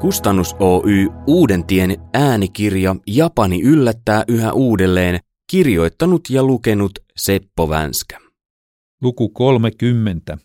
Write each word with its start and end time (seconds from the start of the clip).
Kustannus 0.00 0.56
Oy 0.58 1.08
Uudentien 1.26 1.96
äänikirja 2.14 2.96
Japani 3.06 3.62
yllättää 3.62 4.24
yhä 4.28 4.52
uudelleen 4.52 5.20
kirjoittanut 5.50 6.30
ja 6.30 6.42
lukenut 6.42 6.98
Seppo 7.16 7.68
Vänskä. 7.68 8.20
Luku 9.02 9.28
30. 9.28 10.38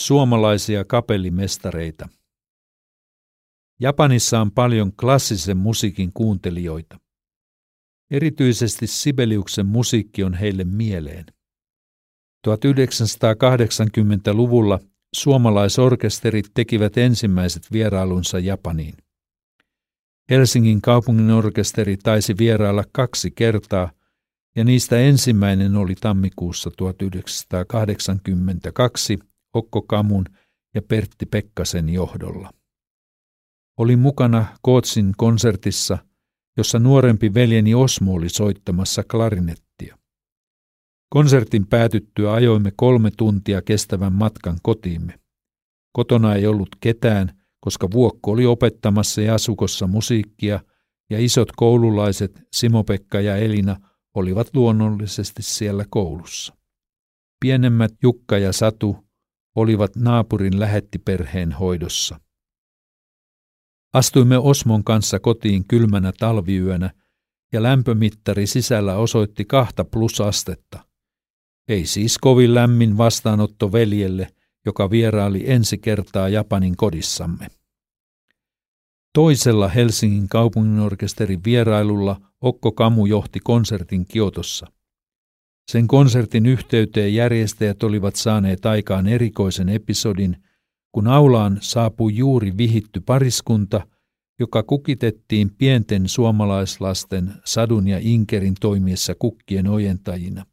Suomalaisia 0.00 0.84
kapellimestareita. 0.84 2.08
Japanissa 3.80 4.40
on 4.40 4.52
paljon 4.52 4.92
klassisen 4.92 5.56
musiikin 5.56 6.12
kuuntelijoita. 6.12 7.00
Erityisesti 8.10 8.86
Sibeliuksen 8.86 9.66
musiikki 9.66 10.24
on 10.24 10.34
heille 10.34 10.64
mieleen. 10.64 11.24
1980-luvulla 12.48 14.78
suomalaisorkesterit 15.14 16.50
tekivät 16.54 16.98
ensimmäiset 16.98 17.62
vierailunsa 17.72 18.38
Japaniin. 18.38 18.94
Helsingin 20.30 20.82
kaupungin 20.82 21.30
orkesteri 21.30 21.96
taisi 21.96 22.38
vierailla 22.38 22.84
kaksi 22.92 23.30
kertaa, 23.30 23.90
ja 24.56 24.64
niistä 24.64 24.98
ensimmäinen 24.98 25.76
oli 25.76 25.94
tammikuussa 25.94 26.70
1982 26.70 29.18
Okko 29.54 29.82
Kamun 29.82 30.24
ja 30.74 30.82
Pertti 30.82 31.26
Pekkasen 31.26 31.88
johdolla. 31.88 32.50
Olin 33.78 33.98
mukana 33.98 34.46
Kootsin 34.62 35.14
konsertissa, 35.16 35.98
jossa 36.56 36.78
nuorempi 36.78 37.34
veljeni 37.34 37.74
Osmo 37.74 38.14
oli 38.14 38.28
soittamassa 38.28 39.02
klarinettia. 39.10 39.99
Konsertin 41.10 41.66
päätyttyä 41.66 42.32
ajoimme 42.32 42.72
kolme 42.76 43.10
tuntia 43.16 43.62
kestävän 43.62 44.12
matkan 44.12 44.58
kotiimme. 44.62 45.20
Kotona 45.92 46.34
ei 46.34 46.46
ollut 46.46 46.68
ketään, 46.80 47.40
koska 47.60 47.88
Vuokko 47.90 48.30
oli 48.30 48.46
opettamassa 48.46 49.20
Jasukossa 49.20 49.86
musiikkia 49.86 50.60
ja 51.10 51.18
isot 51.18 51.52
koululaiset 51.56 52.42
Simo-Pekka 52.52 53.20
ja 53.20 53.36
Elina 53.36 53.76
olivat 54.14 54.48
luonnollisesti 54.54 55.42
siellä 55.42 55.84
koulussa. 55.90 56.56
Pienemmät 57.40 57.92
Jukka 58.02 58.38
ja 58.38 58.52
Satu 58.52 58.96
olivat 59.56 59.96
naapurin 59.96 60.60
lähettiperheen 60.60 61.52
hoidossa. 61.52 62.20
Astuimme 63.92 64.38
Osmon 64.38 64.84
kanssa 64.84 65.18
kotiin 65.18 65.64
kylmänä 65.68 66.12
talviyönä 66.18 66.90
ja 67.52 67.62
lämpömittari 67.62 68.46
sisällä 68.46 68.96
osoitti 68.96 69.44
kahta 69.44 69.84
plusastetta. 69.84 70.89
Ei 71.70 71.86
siis 71.86 72.18
kovin 72.18 72.54
lämmin 72.54 72.98
vastaanotto 72.98 73.72
veljelle, 73.72 74.28
joka 74.66 74.90
vieraili 74.90 75.50
ensi 75.50 75.78
kertaa 75.78 76.28
Japanin 76.28 76.76
kodissamme. 76.76 77.46
Toisella 79.14 79.68
Helsingin 79.68 80.28
kaupunginorkesterin 80.28 81.44
vierailulla 81.44 82.20
Okko 82.40 82.72
Kamu 82.72 83.06
johti 83.06 83.40
konsertin 83.40 84.06
Kiotossa. 84.06 84.66
Sen 85.70 85.86
konsertin 85.86 86.46
yhteyteen 86.46 87.14
järjestäjät 87.14 87.82
olivat 87.82 88.16
saaneet 88.16 88.66
aikaan 88.66 89.06
erikoisen 89.06 89.68
episodin, 89.68 90.36
kun 90.92 91.06
aulaan 91.06 91.58
saapui 91.60 92.16
juuri 92.16 92.56
vihitty 92.56 93.00
pariskunta, 93.00 93.86
joka 94.40 94.62
kukitettiin 94.62 95.50
pienten 95.58 96.08
suomalaislasten 96.08 97.32
Sadun 97.44 97.88
ja 97.88 97.98
Inkerin 98.00 98.54
toimiessa 98.60 99.14
kukkien 99.14 99.66
ojentajina. 99.66 100.46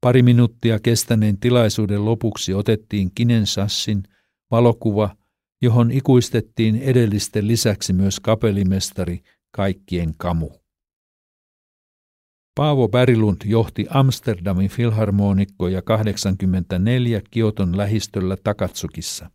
Pari 0.00 0.22
minuuttia 0.22 0.78
kestäneen 0.78 1.38
tilaisuuden 1.38 2.04
lopuksi 2.04 2.54
otettiin 2.54 3.10
Kinensassin 3.14 4.02
valokuva, 4.50 5.16
johon 5.62 5.90
ikuistettiin 5.90 6.76
edellisten 6.76 7.48
lisäksi 7.48 7.92
myös 7.92 8.20
kapellimestari 8.20 9.22
kaikkien 9.50 10.14
kamu. 10.16 10.50
Paavo 12.54 12.88
Bärilund 12.88 13.36
johti 13.44 13.86
Amsterdamin 13.90 14.70
filharmonikkoja 14.70 15.82
84 15.82 17.22
Kioton 17.30 17.76
lähistöllä 17.76 18.36
Takatsukissa. 18.44 19.30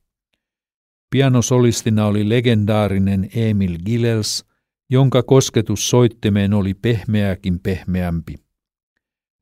Pianosolistina 1.10 2.06
oli 2.06 2.30
legendaarinen 2.30 3.30
Emil 3.36 3.78
Gilels, 3.86 4.46
jonka 4.90 5.24
kosketus 5.24 5.90
soittimeen 5.90 6.54
oli 6.54 6.74
pehmeäkin 6.74 7.60
pehmeämpi. 7.60 8.45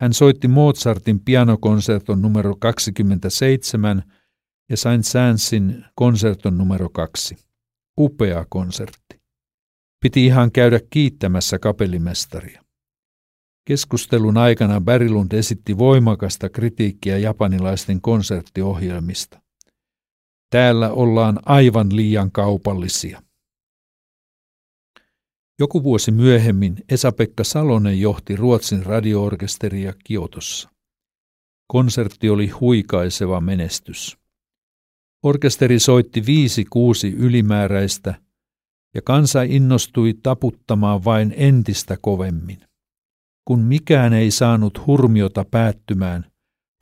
Hän 0.03 0.13
soitti 0.13 0.47
Mozartin 0.47 1.19
pianokonserton 1.19 2.21
numero 2.21 2.55
27 2.59 4.03
ja 4.69 4.77
Saint 4.77 5.05
Saënsin 5.05 5.85
konserton 5.95 6.57
numero 6.57 6.89
2. 6.89 7.35
Upea 7.99 8.45
konsertti. 8.49 9.21
Piti 10.03 10.25
ihan 10.25 10.51
käydä 10.51 10.79
kiittämässä 10.89 11.59
kapellimestaria. 11.59 12.63
Keskustelun 13.67 14.37
aikana 14.37 14.81
Berilund 14.81 15.31
esitti 15.31 15.77
voimakasta 15.77 16.49
kritiikkiä 16.49 17.17
japanilaisten 17.17 18.01
konserttiohjelmista. 18.01 19.41
Täällä 20.49 20.91
ollaan 20.91 21.39
aivan 21.45 21.95
liian 21.95 22.31
kaupallisia. 22.31 23.21
Joku 25.59 25.83
vuosi 25.83 26.11
myöhemmin 26.11 26.75
Esa-Pekka 26.89 27.43
Salonen 27.43 28.01
johti 28.01 28.35
Ruotsin 28.35 28.85
radioorkesteria 28.85 29.93
Kiotossa. 30.03 30.69
Konsertti 31.67 32.29
oli 32.29 32.47
huikaiseva 32.47 33.41
menestys. 33.41 34.17
Orkesteri 35.23 35.79
soitti 35.79 36.25
viisi 36.25 36.65
kuusi 36.65 37.13
ylimääräistä 37.13 38.15
ja 38.95 39.01
kansa 39.01 39.41
innostui 39.41 40.13
taputtamaan 40.23 41.05
vain 41.05 41.33
entistä 41.37 41.97
kovemmin. 42.01 42.61
Kun 43.47 43.59
mikään 43.59 44.13
ei 44.13 44.31
saanut 44.31 44.87
hurmiota 44.87 45.45
päättymään, 45.51 46.25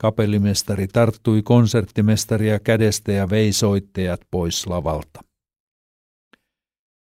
kapellimestari 0.02 0.86
tarttui 0.88 1.42
konserttimestaria 1.42 2.58
kädestä 2.60 3.12
ja 3.12 3.30
vei 3.30 3.52
soittajat 3.52 4.20
pois 4.30 4.66
lavalta. 4.66 5.20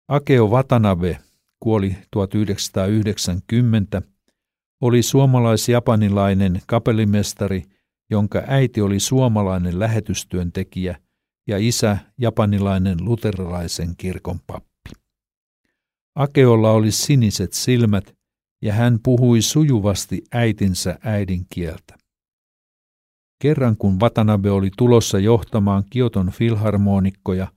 Akeo 0.08 0.48
Watanabe 0.48 1.20
kuoli 1.60 1.98
1990, 2.12 4.02
oli 4.82 5.02
suomalais-japanilainen 5.02 6.62
kapellimestari, 6.68 7.64
jonka 8.10 8.44
äiti 8.48 8.82
oli 8.82 9.00
suomalainen 9.00 9.80
lähetystyöntekijä 9.80 11.00
ja 11.48 11.58
isä 11.58 11.98
japanilainen 12.18 12.98
luterilaisen 13.02 13.94
kirkon 13.98 14.40
pappi. 14.48 14.70
Akeolla 16.16 16.72
oli 16.72 16.92
siniset 16.92 17.54
silmät 17.54 18.16
ja 18.62 18.74
hän 18.74 19.00
puhui 19.04 19.42
sujuvasti 19.42 20.24
äitinsä 20.32 21.00
äidinkieltä. 21.04 21.98
Kerran 23.42 23.78
kun 23.78 24.00
Watanabe 24.00 24.52
oli 24.52 24.70
tulossa 24.78 25.20
johtamaan 25.20 25.84
Kioton 25.90 26.32
filharmonikkoja, 26.32 27.48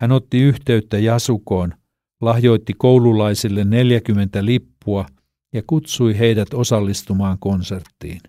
hän 0.00 0.12
otti 0.12 0.38
yhteyttä 0.38 0.98
Jasukoon, 0.98 1.74
lahjoitti 2.20 2.74
koululaisille 2.78 3.64
40 3.64 4.44
lippua 4.44 5.06
ja 5.52 5.62
kutsui 5.66 6.18
heidät 6.18 6.54
osallistumaan 6.54 7.38
konserttiin. 7.38 8.20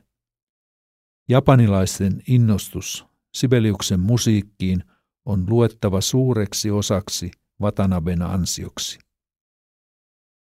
Japanilaisten 1.30 2.22
innostus 2.28 3.06
Sibeliuksen 3.38 4.00
musiikkiin 4.00 4.84
on 5.26 5.46
luettava 5.50 6.02
suureksi 6.02 6.72
osaksi 6.72 7.32
Watanaben 7.62 8.22
ansioksi. 8.22 9.00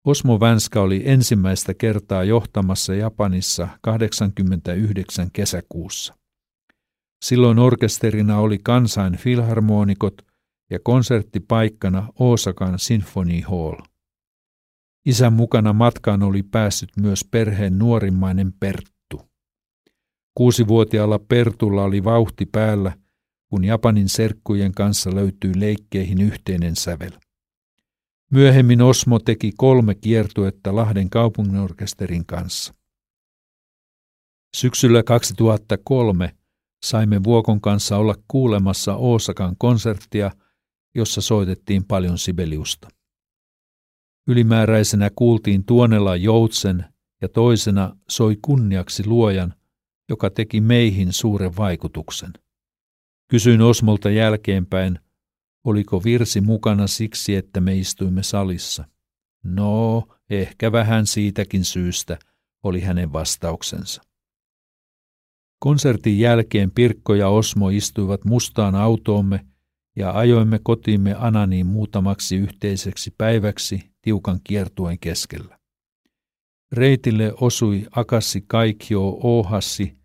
Osmo 0.06 0.40
Vänskä 0.40 0.80
oli 0.80 1.02
ensimmäistä 1.04 1.74
kertaa 1.74 2.24
johtamassa 2.24 2.94
Japanissa 2.94 3.68
89 3.82 5.30
kesäkuussa. 5.32 6.14
Silloin 7.24 7.58
orkesterina 7.58 8.38
oli 8.38 8.58
kansain 8.58 9.16
filharmonikot 9.16 10.31
ja 10.72 10.78
konserttipaikkana 10.84 12.08
Osakan 12.18 12.78
Symphony 12.78 13.40
Hall. 13.40 13.76
Isän 15.06 15.32
mukana 15.32 15.72
matkaan 15.72 16.22
oli 16.22 16.42
päässyt 16.42 16.90
myös 16.96 17.24
perheen 17.30 17.78
nuorimmainen 17.78 18.52
Perttu. 18.60 19.30
Kuusivuotiaalla 20.34 21.18
Pertulla 21.18 21.82
oli 21.82 22.04
vauhti 22.04 22.46
päällä, 22.46 22.92
kun 23.50 23.64
Japanin 23.64 24.08
serkkujen 24.08 24.72
kanssa 24.72 25.14
löytyi 25.14 25.52
leikkeihin 25.60 26.20
yhteinen 26.20 26.76
sävel. 26.76 27.12
Myöhemmin 28.30 28.82
Osmo 28.82 29.18
teki 29.18 29.52
kolme 29.56 29.94
kiertuetta 29.94 30.76
Lahden 30.76 31.10
kaupunginorkesterin 31.10 32.26
kanssa. 32.26 32.74
Syksyllä 34.56 35.02
2003 35.02 36.36
saimme 36.84 37.24
Vuokon 37.24 37.60
kanssa 37.60 37.96
olla 37.96 38.14
kuulemassa 38.28 38.94
Oosakan 38.96 39.56
konserttia, 39.58 40.30
jossa 40.94 41.20
soitettiin 41.20 41.84
paljon 41.84 42.18
Sibeliusta. 42.18 42.88
Ylimääräisenä 44.28 45.10
kuultiin 45.16 45.64
Tuonela 45.64 46.16
Joutsen 46.16 46.84
ja 47.22 47.28
toisena 47.28 47.96
soi 48.08 48.38
kunniaksi 48.42 49.06
luojan, 49.06 49.54
joka 50.08 50.30
teki 50.30 50.60
meihin 50.60 51.12
suuren 51.12 51.56
vaikutuksen. 51.56 52.32
Kysyin 53.28 53.60
Osmolta 53.60 54.10
jälkeenpäin, 54.10 54.98
Oliko 55.64 56.04
virsi 56.04 56.40
mukana 56.40 56.86
siksi, 56.86 57.36
että 57.36 57.60
me 57.60 57.76
istuimme 57.76 58.22
salissa? 58.22 58.84
No, 59.44 60.02
ehkä 60.30 60.72
vähän 60.72 61.06
siitäkin 61.06 61.64
syystä, 61.64 62.18
oli 62.62 62.80
hänen 62.80 63.12
vastauksensa. 63.12 64.02
Konsertin 65.58 66.18
jälkeen 66.18 66.70
Pirkko 66.70 67.14
ja 67.14 67.28
Osmo 67.28 67.68
istuivat 67.68 68.24
mustaan 68.24 68.74
autoomme 68.74 69.46
ja 69.96 70.12
ajoimme 70.18 70.60
kotiimme 70.62 71.14
Ananiin 71.18 71.66
muutamaksi 71.66 72.36
yhteiseksi 72.36 73.14
päiväksi 73.18 73.92
tiukan 74.02 74.40
kiertuen 74.44 74.98
keskellä. 74.98 75.58
Reitille 76.72 77.32
osui 77.40 77.86
Akassi 77.90 78.44
Kaikio 78.46 79.18
Ohassi, 79.22 79.96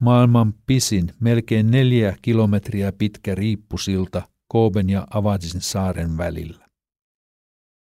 maailman 0.00 0.54
pisin, 0.66 1.12
melkein 1.20 1.70
neljä 1.70 2.16
kilometriä 2.22 2.92
pitkä 2.92 3.34
riippusilta 3.34 4.28
Kooben 4.48 4.90
ja 4.90 5.06
Avadsin 5.10 5.60
saaren 5.60 6.16
välillä. 6.16 6.68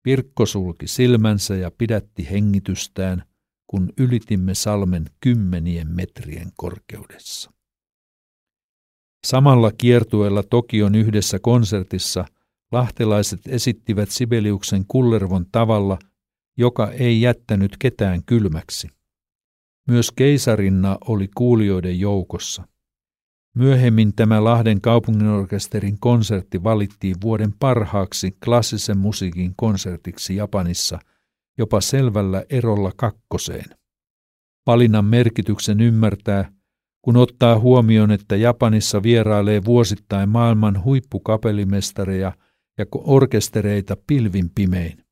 Pirkko 0.02 0.46
sulki 0.46 0.86
silmänsä 0.86 1.56
ja 1.56 1.70
pidätti 1.70 2.30
hengitystään, 2.30 3.22
kun 3.66 3.92
ylitimme 3.98 4.54
salmen 4.54 5.04
kymmenien 5.20 5.88
metrien 5.88 6.50
korkeudessa. 6.56 7.50
Samalla 9.24 9.72
kiertueella 9.78 10.42
Tokion 10.42 10.94
yhdessä 10.94 11.38
konsertissa 11.38 12.24
lahtelaiset 12.72 13.40
esittivät 13.48 14.08
Sibeliuksen 14.10 14.84
kullervon 14.88 15.46
tavalla, 15.52 15.98
joka 16.56 16.90
ei 16.90 17.20
jättänyt 17.20 17.76
ketään 17.78 18.24
kylmäksi. 18.26 18.88
Myös 19.88 20.12
keisarinna 20.12 20.98
oli 21.08 21.28
kuulijoiden 21.34 22.00
joukossa. 22.00 22.62
Myöhemmin 23.54 24.14
tämä 24.14 24.44
Lahden 24.44 24.80
kaupunginorkesterin 24.80 25.98
konsertti 26.00 26.64
valittiin 26.64 27.16
vuoden 27.22 27.52
parhaaksi 27.58 28.36
klassisen 28.44 28.98
musiikin 28.98 29.52
konsertiksi 29.56 30.36
Japanissa 30.36 30.98
jopa 31.58 31.80
selvällä 31.80 32.44
erolla 32.50 32.92
kakkoseen. 32.96 33.76
Valinnan 34.66 35.04
merkityksen 35.04 35.80
ymmärtää, 35.80 36.52
kun 37.04 37.16
ottaa 37.16 37.58
huomioon, 37.58 38.10
että 38.10 38.36
Japanissa 38.36 39.02
vierailee 39.02 39.64
vuosittain 39.64 40.28
maailman 40.28 40.84
huippukapellimestareja 40.84 42.32
ja 42.78 42.86
orkestereita 42.94 43.96
pilvin 44.06 44.50
pimein. 44.54 45.04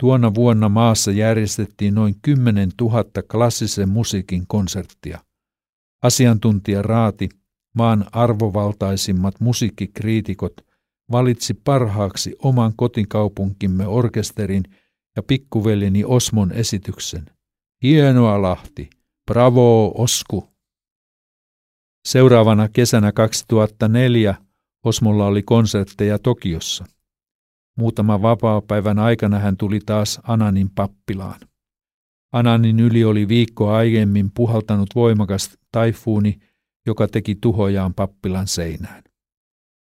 Tuona 0.00 0.34
vuonna 0.34 0.68
maassa 0.68 1.10
järjestettiin 1.10 1.94
noin 1.94 2.14
10 2.22 2.70
000 2.80 3.04
klassisen 3.30 3.88
musiikin 3.88 4.46
konserttia. 4.46 5.18
Asiantuntija 6.02 6.82
Raati, 6.82 7.28
maan 7.74 8.04
arvovaltaisimmat 8.12 9.40
musiikkikriitikot, 9.40 10.52
valitsi 11.10 11.54
parhaaksi 11.54 12.36
oman 12.38 12.72
kotikaupunkimme 12.76 13.86
orkesterin 13.86 14.64
ja 15.16 15.22
pikkuveljeni 15.22 16.04
Osmon 16.04 16.52
esityksen. 16.52 17.26
Hienoa 17.82 18.42
Lahti, 18.42 18.90
bravo 19.26 19.94
Osku! 19.98 20.51
Seuraavana 22.04 22.68
kesänä 22.68 23.12
2004 23.12 24.34
Osmolla 24.84 25.26
oli 25.26 25.42
konsertteja 25.42 26.18
Tokiossa. 26.18 26.84
Muutama 27.78 28.22
vapaa-päivän 28.22 28.98
aikana 28.98 29.38
hän 29.38 29.56
tuli 29.56 29.80
taas 29.86 30.20
Ananin 30.22 30.70
pappilaan. 30.70 31.40
Ananin 32.32 32.80
yli 32.80 33.04
oli 33.04 33.28
viikko 33.28 33.70
aiemmin 33.70 34.30
puhaltanut 34.34 34.88
voimakas 34.94 35.58
taifuuni, 35.72 36.38
joka 36.86 37.08
teki 37.08 37.34
tuhojaan 37.34 37.94
pappilan 37.94 38.48
seinään. 38.48 39.02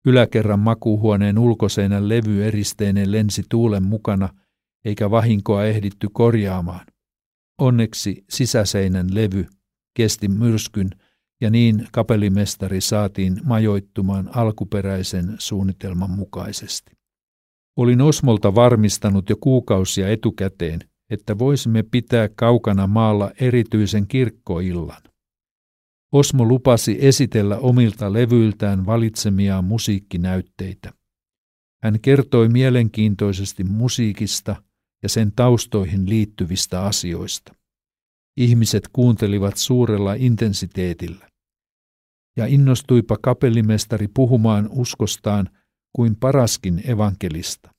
Yläkerran 0.06 0.60
makuuhuoneen 0.60 1.40
ulkoseinän 1.40 2.10
levy 2.10 2.46
eristeinen 2.46 3.12
lensi 3.12 3.44
tuulen 3.50 3.84
mukana, 3.84 4.30
eikä 4.86 5.12
vahinkoa 5.12 5.66
ehditty 5.66 6.08
korjaamaan. 6.14 6.86
Onneksi 7.58 8.24
sisäseinän 8.30 9.08
levy 9.16 9.48
kesti 9.94 10.28
myrskyn 10.28 10.90
ja 11.42 11.50
niin 11.50 11.88
kapellimestari 11.92 12.82
saatiin 12.82 13.42
majoittumaan 13.44 14.30
alkuperäisen 14.36 15.36
suunnitelman 15.40 16.10
mukaisesti. 16.10 16.92
Olin 17.78 18.02
Osmolta 18.02 18.56
varmistanut 18.56 19.30
jo 19.30 19.36
kuukausia 19.40 20.10
etukäteen, 20.10 20.80
että 21.10 21.38
voisimme 21.38 21.84
pitää 21.84 22.30
kaukana 22.36 22.88
maalla 22.88 23.32
erityisen 23.40 24.08
kirkkoillan. 24.08 25.02
Osmo 26.12 26.46
lupasi 26.46 26.98
esitellä 27.02 27.58
omilta 27.58 28.14
levyiltään 28.14 28.86
valitsemiaan 28.86 29.66
musiikkinäytteitä. 29.66 30.94
Hän 31.84 32.00
kertoi 32.00 32.50
mielenkiintoisesti 32.50 33.64
musiikista 33.64 34.56
ja 35.04 35.10
sen 35.10 35.32
taustoihin 35.36 36.10
liittyvistä 36.10 36.82
asioista. 36.82 37.56
Ihmiset 38.38 38.88
kuuntelivat 38.94 39.58
suurella 39.58 40.14
intensiteetillä. 40.14 41.30
Ja 42.38 42.46
innostuipa 42.46 43.18
kapellimestari 43.24 44.08
puhumaan 44.08 44.70
uskostaan 44.72 45.50
kuin 45.96 46.16
paraskin 46.16 46.90
evankelista. 46.90 47.70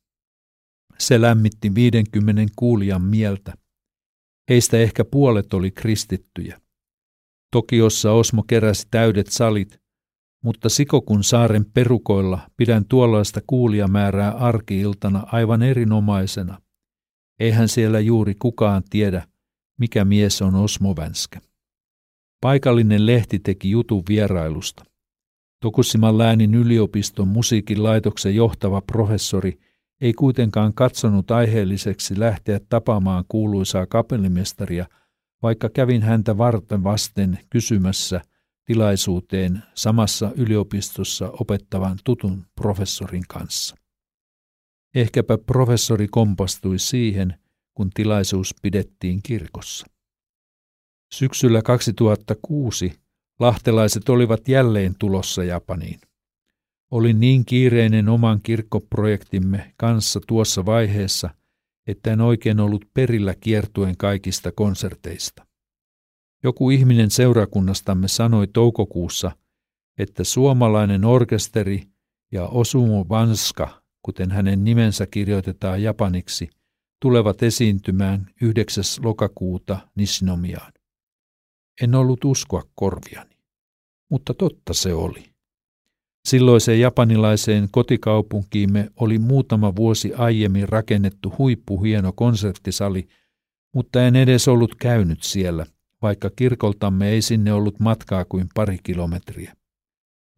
Se 0.98 1.20
lämmitti 1.20 1.74
50 1.74 2.52
kuulijan 2.56 3.02
mieltä. 3.02 3.54
Heistä 4.50 4.76
ehkä 4.76 5.04
puolet 5.04 5.54
oli 5.54 5.70
kristittyjä. 5.70 6.60
Tokiossa 7.52 8.12
Osmo 8.12 8.42
keräsi 8.42 8.86
täydet 8.90 9.26
salit, 9.26 9.80
mutta 10.44 10.68
Sikokun 10.68 11.24
saaren 11.24 11.64
perukoilla 11.74 12.50
pidän 12.56 12.84
tuollaista 12.84 13.40
kuulijamäärää 13.46 14.30
arkiiltana 14.30 15.26
aivan 15.32 15.62
erinomaisena. 15.62 16.60
Eihän 17.40 17.68
siellä 17.68 18.00
juuri 18.00 18.34
kukaan 18.34 18.82
tiedä, 18.90 19.28
mikä 19.78 20.04
mies 20.04 20.42
on 20.42 20.54
Osmo 20.54 20.96
Vänskä. 20.96 21.40
Paikallinen 22.40 23.06
lehti 23.06 23.38
teki 23.38 23.70
jutun 23.70 24.02
vierailusta. 24.08 24.84
Tokussiman 25.62 26.18
läänin 26.18 26.54
yliopiston 26.54 27.28
musiikin 27.28 27.82
laitoksen 27.82 28.34
johtava 28.34 28.80
professori 28.80 29.58
ei 30.00 30.12
kuitenkaan 30.12 30.74
katsonut 30.74 31.30
aiheelliseksi 31.30 32.20
lähteä 32.20 32.60
tapaamaan 32.68 33.24
kuuluisaa 33.28 33.86
kapellimestaria, 33.86 34.86
vaikka 35.42 35.68
kävin 35.68 36.02
häntä 36.02 36.38
varten 36.38 36.84
vasten 36.84 37.38
kysymässä 37.50 38.20
tilaisuuteen 38.64 39.62
samassa 39.74 40.32
yliopistossa 40.36 41.30
opettavan 41.30 41.98
tutun 42.04 42.44
professorin 42.54 43.24
kanssa. 43.28 43.76
Ehkäpä 44.94 45.38
professori 45.38 46.08
kompastui 46.08 46.78
siihen, 46.78 47.34
kun 47.76 47.90
tilaisuus 47.94 48.54
pidettiin 48.62 49.20
kirkossa. 49.22 49.86
Syksyllä 51.14 51.62
2006 51.62 52.92
lahtelaiset 53.40 54.08
olivat 54.08 54.48
jälleen 54.48 54.94
tulossa 54.98 55.44
Japaniin. 55.44 56.00
Olin 56.90 57.20
niin 57.20 57.44
kiireinen 57.44 58.08
oman 58.08 58.40
kirkkoprojektimme 58.42 59.74
kanssa 59.76 60.20
tuossa 60.26 60.66
vaiheessa, 60.66 61.30
että 61.86 62.12
en 62.12 62.20
oikein 62.20 62.60
ollut 62.60 62.84
perillä 62.94 63.34
kiertuen 63.34 63.96
kaikista 63.96 64.52
konserteista. 64.52 65.46
Joku 66.42 66.70
ihminen 66.70 67.10
seurakunnastamme 67.10 68.08
sanoi 68.08 68.46
toukokuussa, 68.46 69.32
että 69.98 70.24
suomalainen 70.24 71.04
orkesteri 71.04 71.82
ja 72.32 72.46
Osumo 72.46 73.06
Vanska, 73.08 73.82
kuten 74.02 74.30
hänen 74.30 74.64
nimensä 74.64 75.06
kirjoitetaan 75.06 75.82
japaniksi, 75.82 76.50
tulevat 77.00 77.42
esiintymään 77.42 78.26
9. 78.40 78.84
lokakuuta 79.02 79.78
Nishinomiaan. 79.94 80.72
En 81.82 81.94
ollut 81.94 82.24
uskoa 82.24 82.62
korviani, 82.74 83.36
mutta 84.10 84.34
totta 84.34 84.74
se 84.74 84.94
oli. 84.94 85.24
Silloiseen 86.28 86.80
japanilaiseen 86.80 87.68
kotikaupunkiimme 87.70 88.90
oli 88.96 89.18
muutama 89.18 89.76
vuosi 89.76 90.14
aiemmin 90.14 90.68
rakennettu 90.68 91.34
huippuhieno 91.38 92.12
konserttisali, 92.12 93.08
mutta 93.74 94.02
en 94.02 94.16
edes 94.16 94.48
ollut 94.48 94.74
käynyt 94.74 95.22
siellä, 95.22 95.66
vaikka 96.02 96.30
kirkoltamme 96.36 97.08
ei 97.08 97.22
sinne 97.22 97.52
ollut 97.52 97.80
matkaa 97.80 98.24
kuin 98.24 98.46
pari 98.54 98.78
kilometriä. 98.82 99.54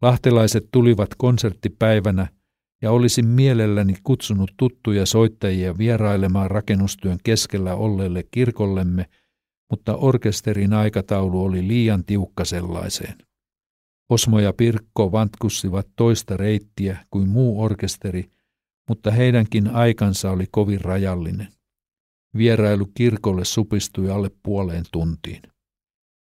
Lahtelaiset 0.01 0.67
tulivat 0.71 1.09
konserttipäivänä 1.17 2.27
ja 2.81 2.91
olisin 2.91 3.27
mielelläni 3.27 3.93
kutsunut 4.03 4.51
tuttuja 4.57 5.05
soittajia 5.05 5.77
vierailemaan 5.77 6.51
rakennustyön 6.51 7.17
keskellä 7.23 7.75
olleelle 7.75 8.23
kirkollemme, 8.31 9.05
mutta 9.69 9.95
orkesterin 9.95 10.73
aikataulu 10.73 11.43
oli 11.43 11.67
liian 11.67 12.05
tiukka 12.05 12.45
sellaiseen. 12.45 13.15
Osmo 14.09 14.39
ja 14.39 14.53
Pirkko 14.53 15.11
vantkussivat 15.11 15.87
toista 15.95 16.37
reittiä 16.37 17.05
kuin 17.09 17.29
muu 17.29 17.61
orkesteri, 17.61 18.31
mutta 18.89 19.11
heidänkin 19.11 19.67
aikansa 19.67 20.31
oli 20.31 20.45
kovin 20.51 20.81
rajallinen. 20.81 21.47
Vierailu 22.37 22.85
kirkolle 22.93 23.45
supistui 23.45 24.09
alle 24.09 24.31
puoleen 24.43 24.83
tuntiin. 24.91 25.41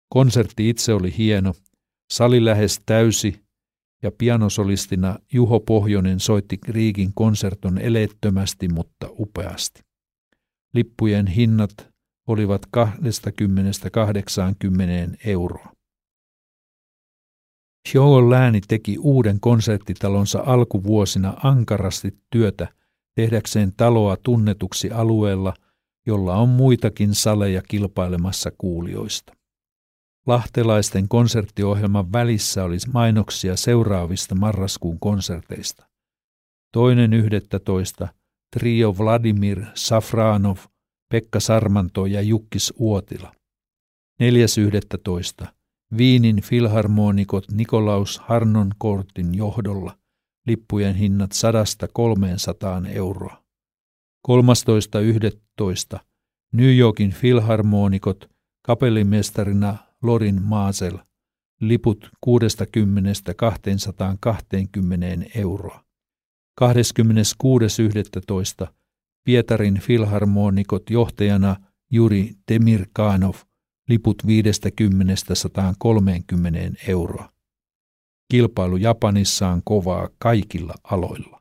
Konsertti 0.08 0.68
itse 0.68 0.94
oli 0.94 1.14
hieno, 1.18 1.54
sali 2.12 2.44
lähes 2.44 2.80
täysi 2.86 3.43
ja 4.04 4.12
pianosolistina 4.18 5.18
Juho 5.32 5.60
Pohjonen 5.60 6.20
soitti 6.20 6.58
Kriikin 6.58 7.14
konserton 7.14 7.78
eleettömästi, 7.78 8.68
mutta 8.68 9.06
upeasti. 9.10 9.82
Lippujen 10.74 11.26
hinnat 11.26 11.90
olivat 12.28 12.62
20-80 12.76 12.80
euroa. 15.24 15.72
Hyogon 17.94 18.30
lääni 18.30 18.60
teki 18.60 18.98
uuden 18.98 19.40
konserttitalonsa 19.40 20.42
alkuvuosina 20.46 21.34
ankarasti 21.42 22.18
työtä 22.30 22.68
tehdäkseen 23.14 23.72
taloa 23.76 24.16
tunnetuksi 24.16 24.90
alueella, 24.90 25.54
jolla 26.06 26.36
on 26.36 26.48
muitakin 26.48 27.14
saleja 27.14 27.62
kilpailemassa 27.68 28.50
kuulijoista. 28.58 29.32
Lahtelaisten 30.26 31.08
konserttiohjelman 31.08 32.12
välissä 32.12 32.64
olisi 32.64 32.90
mainoksia 32.90 33.56
seuraavista 33.56 34.34
marraskuun 34.34 35.00
konserteista. 35.00 35.88
Toinen 36.72 37.12
yhdettätoista 37.12 38.08
Trio 38.56 38.94
Vladimir 38.98 39.64
Safranov, 39.74 40.56
Pekka 41.10 41.40
Sarmanto 41.40 42.06
ja 42.06 42.20
Jukkis 42.20 42.74
Uotila. 42.78 43.34
Neljäs 44.20 44.58
yhdettätoista 44.58 45.46
Viinin 45.96 46.42
filharmonikot 46.42 47.50
Nikolaus 47.50 48.18
Harnonkortin 48.18 49.34
johdolla. 49.34 49.98
Lippujen 50.46 50.94
hinnat 50.94 51.32
sadasta 51.32 51.88
300 51.92 52.82
euroa. 52.88 53.42
13.11. 54.28 55.98
New 56.52 56.76
Yorkin 56.76 57.10
filharmonikot 57.10 58.30
kapellimestarina 58.62 59.76
Lorin 60.04 60.42
Maasel. 60.42 60.98
Liput 61.60 62.10
60-220 62.26 62.30
euroa. 65.34 65.84
26.11. 66.60 66.66
Pietarin 69.24 69.80
filharmonikot 69.80 70.90
johtajana 70.90 71.56
Juri 71.90 72.30
Demirkanov. 72.52 73.34
Liput 73.88 74.22
50-130 74.22 74.28
euroa. 76.88 77.32
Kilpailu 78.30 78.76
Japanissa 78.76 79.48
on 79.48 79.60
kovaa 79.64 80.08
kaikilla 80.18 80.74
aloilla. 80.84 81.40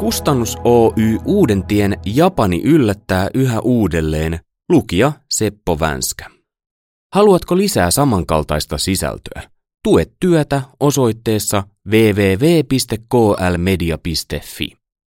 Kustannus 0.00 0.56
Oy 0.64 1.18
Uudentien 1.24 1.98
Japani 2.06 2.62
yllättää 2.64 3.28
yhä 3.34 3.60
uudelleen. 3.60 4.40
Lukija 4.68 5.12
Seppo 5.30 5.80
Vänskä. 5.80 6.30
Haluatko 7.14 7.56
lisää 7.56 7.90
samankaltaista 7.90 8.78
sisältöä? 8.78 9.42
Tue 9.84 10.06
työtä 10.20 10.62
osoitteessa 10.80 11.62
www.klmedia.fi. 11.88 12.40